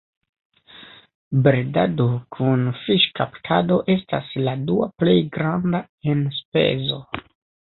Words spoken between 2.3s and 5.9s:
kun fiŝkaptado estas la dua plej granda